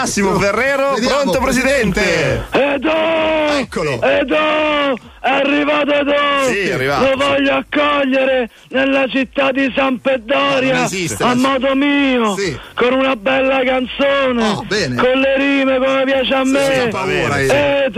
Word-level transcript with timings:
Massimo 0.00 0.38
Ferrero, 0.38 0.94
Vediamo, 0.94 1.22
pronto 1.22 1.40
presidente? 1.40 2.46
Edo! 2.50 2.92
Eccolo. 3.58 4.00
Edo! 4.00 4.36
È 5.20 5.28
arrivato 5.28 5.92
Edo! 5.92 6.12
Sì, 6.46 6.58
è 6.68 6.72
arrivato, 6.74 7.04
Lo 7.10 7.16
voglio 7.16 7.54
accogliere 7.54 8.48
nella 8.68 9.08
città 9.08 9.50
di 9.50 9.72
San 9.74 10.00
Peddoria 10.00 10.74
Non 10.74 10.84
esiste 10.84 11.24
a 11.24 11.34
modo 11.34 11.74
mio, 11.74 12.36
Sì. 12.36 12.56
con 12.74 12.92
una 12.92 13.16
bella 13.16 13.60
canzone, 13.64 14.48
Oh, 14.48 14.62
bene. 14.68 14.94
con 14.94 15.18
le 15.18 15.36
rime 15.36 15.78
come 15.78 16.02
piace 16.04 16.32
a 16.34 16.44
me. 16.44 16.80
ho 16.82 16.88
paura 16.90 17.34
bene, 17.34 17.90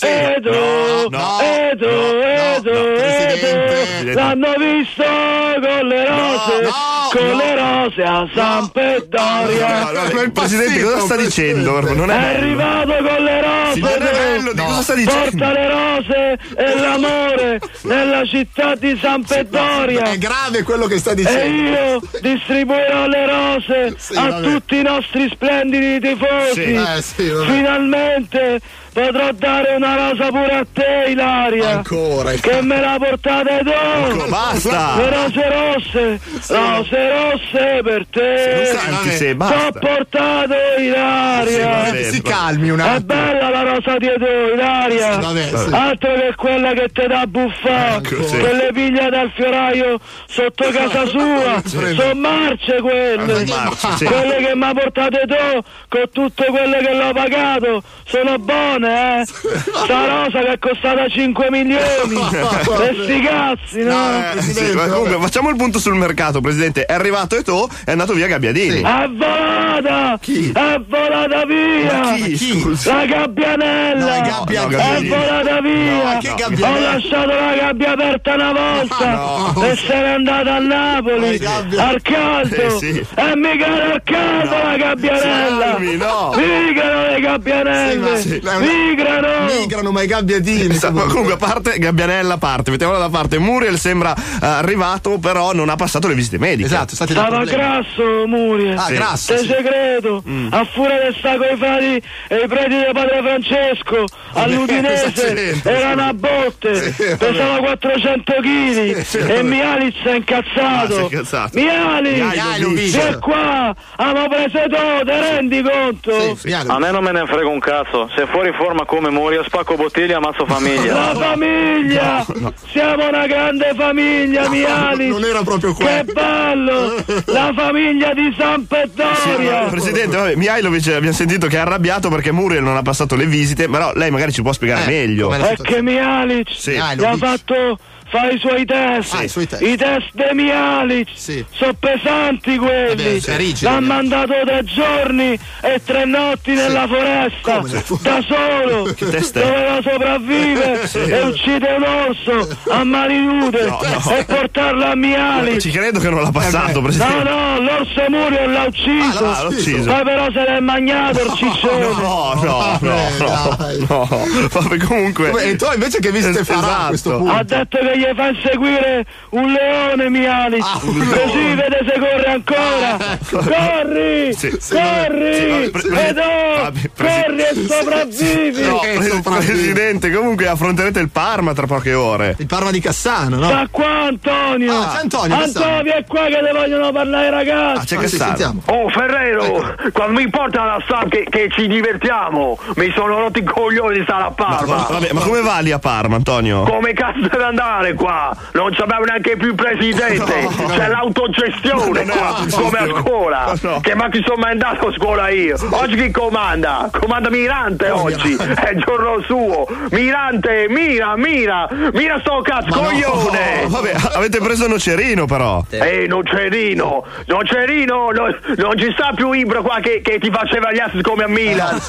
Edo! 0.00 0.50
Edo! 0.50 1.08
No, 1.10 1.18
no, 1.18 1.40
Edo! 1.40 1.86
no, 1.90 2.22
Edo! 2.22 2.72
no. 2.72 2.78
Edo! 2.78 4.12
L'hanno 4.12 4.54
visto 4.56 5.02
con 5.02 5.86
le 5.88 6.06
rose, 6.06 6.62
no, 6.62 7.08
con 7.10 7.36
le 7.36 7.54
rose 7.56 8.02
a 8.02 8.28
San 8.34 8.68
Peddoria. 8.70 9.90
No, 9.90 10.20
è 10.20 10.30
presidente, 10.30 10.82
cosa 10.82 11.00
sta 11.00 11.16
dicendo? 11.16 11.80
Non 11.94 12.10
È 12.10 12.14
è 12.14 12.36
arrivato 12.36 12.92
con 12.96 13.24
le 13.24 13.40
rose! 13.42 13.80
È 13.80 13.98
bello, 13.98 14.52
di 14.52 14.62
cosa 14.62 14.82
sta 14.82 14.94
dicendo? 14.94 15.30
Porta 15.30 15.52
le 15.52 15.68
rose 15.68 16.38
e 16.56 16.78
l'amore 16.80 17.60
nella 17.82 18.24
città 18.24 18.74
di 18.76 18.98
San 19.00 19.24
Peddoria 19.24 20.02
È 20.04 20.18
grave 20.18 20.62
quello 20.62 20.86
che 20.86 20.98
sta 20.98 21.10
e 21.10 21.14
dicendo. 21.16 21.70
io 21.70 22.00
distribuirò 22.20 23.06
le 23.06 23.26
rose 23.26 23.94
Sì, 23.98 24.16
a 24.16 24.28
vabbè. 24.30 24.42
tutti 24.48 24.76
i 24.78 24.82
nostri 24.82 25.28
splendidi 25.30 26.00
tifosi. 26.00 26.52
Sì. 26.54 26.72
Eh, 26.74 27.02
sì. 27.02 27.32
Finalmente 27.46 28.60
potrò 28.98 29.30
dare 29.32 29.74
una 29.76 29.94
rosa 29.94 30.26
pure 30.28 30.52
a 30.54 30.66
te, 30.72 31.04
Ilaria. 31.10 31.68
Ancora. 31.68 32.32
Che 32.32 32.60
me 32.62 32.80
la 32.80 32.96
portate. 32.98 33.62
Le 33.62 34.24
Basta! 34.28 34.94
rose 34.96 35.48
rosse, 35.48 36.20
rose 36.48 37.10
rosse 37.12 37.80
per 37.82 38.06
te. 38.10 38.72
Senti 38.74 39.10
se 39.10 39.30
T'ho 39.30 39.36
basta. 39.36 39.78
portato 39.78 40.54
Ilaria. 40.78 41.66
vabbè. 41.66 42.02
Si 42.04 42.22
calmi 42.22 42.70
un 42.70 42.80
È 42.80 42.82
attimo. 42.82 43.04
bella 43.06 43.48
la 43.50 43.62
rosa 43.62 43.96
dietro, 43.98 44.52
Ilaria. 44.54 45.12
Sì, 45.12 45.20
vabbè, 45.20 45.42
sì. 45.56 45.70
Altro 45.72 46.14
che 46.14 46.34
quella 46.36 46.72
che 46.72 46.88
te 46.92 47.06
dà. 47.06 47.26
Ecco, 47.28 48.22
sì. 48.26 48.38
Quelle 48.38 48.70
piglia 48.72 49.08
dal 49.10 49.30
fioraio 49.34 49.98
sotto 50.26 50.68
casa 50.70 51.06
sua. 51.06 51.62
Sono 51.64 52.14
marce 52.14 52.80
quelle. 52.80 53.44
marce, 53.46 53.88
sì. 53.96 54.04
Quelle 54.04 54.36
che 54.36 54.54
mi 54.54 54.64
ha 54.64 54.72
portate 54.72 55.20
tu, 55.26 55.60
con 55.88 56.04
tutte 56.12 56.44
quelle 56.46 56.78
che 56.78 56.94
l'ho 56.94 57.12
pagato, 57.12 57.82
sono 58.04 58.38
buone, 58.38 58.87
eh. 58.88 59.24
Sta 59.26 60.06
rosa 60.06 60.38
che 60.40 60.52
è 60.52 60.58
costata 60.58 61.08
5 61.08 61.50
milioni. 61.50 61.76
E 62.78 62.94
sti 63.02 63.20
cazzi, 63.20 63.82
no? 63.82 64.32
Eh, 64.34 64.40
sì, 64.42 64.72
ma 64.74 64.86
comunque 64.86 65.18
facciamo 65.20 65.48
il 65.50 65.56
punto 65.56 65.78
sul 65.78 65.94
mercato, 65.94 66.40
presidente. 66.40 66.84
È 66.86 66.92
arrivato 66.92 67.36
Eto'o, 67.36 67.68
è 67.84 67.90
andato 67.92 68.12
via 68.14 68.26
Gabbiadini. 68.26 68.80
È 68.80 69.08
volata! 69.08 70.18
Chi? 70.20 70.52
È 70.52 70.80
volata 70.86 71.44
via! 71.44 71.98
Ma 72.00 72.14
chi? 72.14 72.36
Scusa. 72.60 72.94
La 72.94 73.04
gabbianella! 73.06 74.06
No, 74.06 74.14
è 74.14 74.20
gabbia- 74.28 74.64
No, 74.66 74.96
è 74.96 75.04
volata 75.06 75.60
via! 75.60 75.92
No, 76.02 76.66
Ho 76.66 76.80
lasciato 76.80 77.26
la 77.34 77.54
gabbia 77.58 77.92
aperta 77.92 78.34
una 78.34 78.52
volta 78.52 79.10
No. 79.10 79.62
e 79.64 79.76
se 79.76 79.94
n'è 79.94 80.08
andata 80.10 80.54
a 80.54 80.58
Napoli 80.58 81.40
al 81.76 82.00
caldo! 82.02 82.54
Eh, 82.54 82.70
sì. 82.78 83.06
E 83.14 83.36
mica 83.36 83.66
era 83.66 83.92
al 83.94 84.02
caldo 84.04 84.56
la 84.62 84.76
gabbianella! 84.76 85.64
Calmi, 85.72 85.96
no. 85.96 86.32
Migrano 86.36 87.06
le 87.10 87.20
gabbianelle! 87.20 88.20
Sì, 88.20 88.40
ma- 88.42 88.58
Migrano! 88.86 89.44
Migrano, 89.58 89.90
ma 89.92 90.02
i 90.02 90.06
gabbiadini. 90.06 90.74
Sa- 90.74 90.90
ma 90.90 91.02
comunque 91.04 91.34
a 91.34 91.36
parte 91.36 91.78
Gabbianella 91.78 92.34
a 92.34 92.38
parte, 92.38 92.70
mettiamola 92.70 92.98
da 92.98 93.08
parte, 93.08 93.38
Muriel 93.38 93.78
sembra 93.78 94.14
eh, 94.14 94.46
arrivato, 94.46 95.18
però 95.18 95.52
non 95.52 95.68
ha 95.68 95.76
passato 95.76 96.08
le 96.08 96.14
visite 96.14 96.38
mediche. 96.38 96.66
Esatto, 96.66 96.94
state 96.94 97.12
dei 97.14 97.22
Stava 97.22 97.44
grasso, 97.44 98.26
Muriel! 98.26 98.76
Ah, 98.76 98.86
Sì. 98.86 98.94
grasso. 98.94 99.34
Te 99.34 99.38
sì. 99.40 99.54
credo, 99.62 100.22
Mm. 100.28 100.52
a 100.52 100.64
furia 100.64 101.08
di 101.08 101.16
sta 101.18 101.36
coi 101.36 101.56
frati 101.56 102.02
e 102.28 102.36
i 102.44 102.46
preti 102.48 102.76
di 102.76 102.84
padre 102.92 103.20
Francesco 103.22 104.04
all'Udinese 104.32 105.06
esagerente. 105.06 105.70
erano 105.70 106.02
a 106.02 106.12
botte, 106.14 106.92
Sì, 106.92 107.16
pesava 107.16 107.58
400 107.58 108.32
kg 108.40 109.28
e 109.28 109.42
Mialic 109.42 109.94
si 110.02 110.08
è 110.08 110.14
incazzato. 110.14 110.96
Ah, 110.96 111.00
incazzato. 111.02 111.50
Vieni 111.52 113.18
qua, 113.20 113.74
abbiamo 113.96 114.28
preso 114.28 114.58
te 114.68 115.20
rendi 115.20 115.62
conto? 115.62 116.36
Sì. 116.36 116.52
A 116.52 116.78
me 116.78 116.90
non 116.90 117.02
me 117.02 117.12
ne 117.12 117.26
frega 117.26 117.48
un 117.48 117.58
cazzo. 117.58 118.08
Se 118.14 118.22
è 118.22 118.26
fuori 118.26 118.52
forma 118.58 118.84
come 118.84 119.08
Moria, 119.10 119.42
spacco 119.44 119.76
bottiglie 119.76 120.12
e 120.12 120.14
ammazzo 120.14 120.44
famiglia. 120.44 120.94
La 120.94 121.14
famiglia, 121.14 122.26
siamo 122.70 123.06
una 123.08 123.26
grande 123.26 123.72
famiglia, 123.76 124.48
Mialic. 124.48 125.10
non 125.10 125.24
era 125.24 125.42
proprio 125.42 125.72
qua. 125.74 125.86
Che 125.86 126.04
bello! 126.12 126.94
La 127.26 127.52
famiglia 127.54 128.12
di 128.14 128.34
San 128.36 128.66
Pettoria! 128.66 129.66
Presidente, 129.70 130.16
vabbè, 130.16 130.34
Mihailovic 130.34 130.88
abbiamo 130.88 131.14
sentito 131.14 131.46
che 131.46 131.56
è 131.56 131.60
arrabbiato 131.60 132.08
perché 132.08 132.32
Muriel 132.32 132.62
non 132.64 132.76
ha 132.76 132.82
passato 132.82 133.14
le 133.14 133.26
visite, 133.26 133.68
però 133.68 133.92
lei 133.94 134.10
magari 134.10 134.32
ci 134.32 134.42
può 134.42 134.52
spiegare 134.52 134.82
Eh, 134.82 134.86
meglio. 134.86 135.32
È 135.32 135.54
che 135.62 135.80
Mialic 135.80 136.50
Sì. 136.50 136.72
gli 136.72 137.04
ha 137.04 137.16
fatto 137.16 137.78
fare 138.10 138.32
i 138.34 138.38
suoi 138.38 138.64
test. 138.64 139.14
Ah, 139.14 139.22
i 139.22 139.28
suoi 139.28 139.46
test. 139.46 139.62
I 139.62 139.76
test 139.76 140.08
di 140.12 140.22
Mialic 140.34 141.08
Sì. 141.14 141.44
sono 141.50 141.72
pesanti 141.78 142.56
quelli. 142.56 143.18
Vabbè, 143.18 143.32
è 143.32 143.36
rigido, 143.36 143.70
L'ha 143.70 143.80
mandato 143.80 144.32
tre 144.44 144.64
giorni 144.64 145.38
e 145.62 145.80
tre 145.84 146.04
notti 146.04 146.52
nella 146.52 146.86
foresta 146.86 147.58
Come? 147.58 147.82
da 148.02 148.24
solo. 148.26 148.92
test 149.10 149.38
è? 149.38 149.42
Doveva 149.42 149.80
sopravvivere 149.82 150.90
e 150.92 151.22
uccidere 151.24 151.74
un 151.76 151.82
orso 151.82 152.56
a 152.70 152.84
mani 152.84 153.18
nude 153.20 153.64
No, 153.66 153.80
no. 153.82 154.16
e 154.16 154.24
portarlo 154.24 154.84
a 154.84 154.94
Mialic. 154.94 155.58
Ci 155.60 155.70
credo 155.70 155.98
che 156.00 156.08
non 156.10 156.22
l'ha 156.22 156.30
passato, 156.30 156.80
No, 156.80 156.82
presidente. 156.82 157.22
no, 157.30 157.60
l'orso 157.60 158.04
Muriel 158.08 158.52
l'ha 158.52 158.64
ucciso. 158.64 159.24
Ah, 159.24 159.42
l'ha 159.42 159.48
ucciso. 159.48 159.90
Poi 159.92 160.02
però 160.04 160.26
se 160.32 160.40
l'è 160.42 160.60
magnato 160.60 161.22
il 161.24 161.32
ciccione. 161.36 161.80
No, 161.88 162.32
no, 162.34 162.78
no, 162.80 163.08
no, 163.18 163.56
dai. 163.58 163.86
no. 163.88 164.08
Vabbè, 164.52 164.76
comunque. 164.78 165.30
E 165.42 165.56
tu 165.56 165.66
invece 165.72 165.98
che 166.00 166.10
visite 166.10 166.40
Es- 166.40 166.46
farà 166.46 166.58
a 166.60 166.62
esatto. 166.70 166.88
questo 166.88 167.14
Ha 167.14 167.18
punto? 167.18 167.44
detto 167.44 167.78
che 167.78 167.97
gli 167.98 168.06
fa 168.14 168.30
seguire 168.42 169.04
un 169.30 169.52
leone 169.52 170.08
Mialic 170.10 170.62
Ah, 170.62 170.78
un 170.82 170.98
così 170.98 171.34
leone. 171.34 171.54
vede 171.54 171.78
se 171.86 171.98
corre 171.98 172.32
ancora. 172.32 173.16
Corri 173.30 174.32
Sì, 174.34 174.56
sì, 174.60 174.74
corri 174.74 175.34
sì, 175.64 175.70
presi- 175.70 176.90
corri 176.96 177.42
e 177.42 177.54
sopravvivi. 177.66 178.62
No, 178.62 178.78
pre- 178.80 179.20
presidente, 179.22 180.10
comunque 180.12 180.46
affronterete 180.48 181.00
il 181.00 181.08
Parma 181.10 181.52
tra 181.54 181.66
poche 181.66 181.94
ore. 181.94 182.34
Il 182.38 182.46
Parma 182.46 182.70
di 182.70 182.80
Cassano, 182.80 183.36
no? 183.36 183.46
sta 183.46 183.66
qua 183.70 184.02
Antonio. 184.08 184.72
Ah, 184.72 184.92
c'è 184.94 185.00
Antonio, 185.02 185.34
Antonio 185.36 185.92
è 185.94 186.04
qua 186.06 186.24
che 186.26 186.40
le 186.40 186.52
vogliono 186.52 186.92
parlare 186.92 187.24
i 187.24 187.28
Ah, 187.28 187.30
ragazzi 187.30 187.86
c'è 187.86 187.96
Ah, 187.96 188.00
che 188.00 188.08
sentiamo. 188.08 188.62
Oh 188.66 188.88
Ferrero, 188.88 189.74
quando 189.92 190.20
mi 190.20 190.28
portano 190.30 190.70
a 190.72 190.82
San 190.88 191.08
che, 191.08 191.26
che 191.28 191.48
ci 191.50 191.66
divertiamo, 191.66 192.58
mi 192.76 192.92
sono 192.94 193.18
rotto 193.20 193.38
i 193.38 193.44
coglioni 193.44 193.96
di 193.98 194.02
stare 194.04 194.22
a 194.24 194.26
Ma, 194.36 194.44
Parma. 194.44 194.86
vabbè, 194.90 195.12
ma 195.12 195.20
come 195.20 195.40
va 195.40 195.58
lì 195.60 195.70
a 195.72 195.78
Parma, 195.78 196.16
Antonio? 196.16 196.62
Come 196.62 196.92
cazzo 196.92 197.20
deve 197.28 197.44
andare 197.44 197.87
qua? 197.94 198.34
Non 198.52 198.72
c'abbiamo 198.74 199.04
neanche 199.04 199.36
più 199.36 199.54
presidente, 199.54 200.48
c'è 200.68 200.88
l'autogestione 200.88 201.84
Non 202.04 202.10
è 202.10 202.16
qua, 202.16 202.20
l'autogestione. 202.20 202.70
come 202.70 202.78
a 202.78 203.00
scuola. 203.02 203.54
No. 203.62 203.80
Che 203.80 203.94
ma 203.94 204.08
chi 204.08 204.22
sono 204.24 204.40
mai 204.40 204.52
andato 204.52 204.88
a 204.88 204.92
scuola 204.92 205.28
io? 205.28 205.56
Oggi 205.70 205.96
chi 205.96 206.10
comanda? 206.10 206.88
Comanda 206.98 207.30
Mirante 207.30 207.90
oggi, 207.90 208.34
è 208.36 208.70
il 208.70 208.82
giorno 208.84 209.20
suo. 209.22 209.66
Mirante, 209.90 210.66
mira, 210.68 211.16
mira, 211.16 211.66
mira 211.92 212.18
sto 212.20 212.40
cazzo, 212.42 212.78
coglione! 212.80 213.62
Oh, 213.64 213.68
vabbè, 213.68 213.94
avete 214.14 214.38
preso 214.38 214.66
Nocerino 214.66 215.26
però. 215.26 215.62
Ehi, 215.70 216.06
Nocerino, 216.06 217.04
Nocerino, 217.26 218.10
no, 218.10 218.26
non 218.56 218.78
ci 218.78 218.90
sta 218.92 219.12
più 219.14 219.32
Ibra 219.32 219.60
qua 219.60 219.78
che, 219.80 220.00
che 220.02 220.18
ti 220.18 220.30
faceva 220.30 220.72
gli 220.72 220.78
assi 220.78 221.00
come 221.02 221.24
a 221.24 221.28
Milan. 221.28 221.80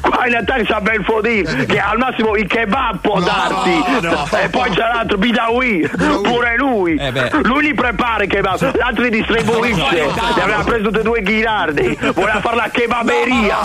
Qua 0.00 0.26
in 0.26 0.36
attacco 0.36 0.62
c'è 0.64 0.80
Belfodil, 0.80 1.66
che 1.66 1.78
al 1.78 1.98
massimo 1.98 2.36
il 2.36 2.46
kebab 2.46 2.98
può 3.00 3.18
No, 3.18 3.24
darti. 3.24 3.82
no. 4.02 4.26
E 4.42 4.48
poi 4.48 4.70
c'è 4.70 4.80
l'altro, 4.80 5.16
Bidawi, 5.48 5.88
pure 6.22 6.56
lui. 6.56 6.96
Eh 6.96 7.30
lui 7.42 7.62
li 7.62 7.74
prepara 7.74 8.24
i 8.24 8.26
kebab, 8.26 8.76
l'altro 8.76 9.02
li 9.02 9.10
distribuisce. 9.10 10.06
Ne 10.36 10.42
aveva 10.42 10.62
preso 10.64 10.84
tutti 10.84 10.98
e 10.98 11.02
due 11.02 11.22
Ghirardi, 11.22 11.98
voleva 12.14 12.40
fare 12.40 12.56
la 12.56 12.68
kebaberia. 12.70 13.56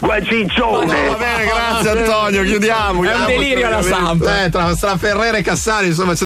Quel 0.00 0.26
ciccione. 0.26 1.08
Va 1.08 1.14
bene, 1.14 1.44
grazie 1.44 1.90
Antonio, 1.90 2.42
chiudiamo. 2.42 3.04
È 3.04 3.14
un 3.14 3.26
delirio 3.26 3.68
la 3.68 3.82
Samp. 3.82 4.22
Eh, 4.26 4.48
tra, 4.50 4.74
tra 4.74 4.96
Ferrera 4.96 5.36
e 5.36 5.42
Cassani, 5.42 5.88
insomma, 5.88 6.14
c'è 6.14 6.24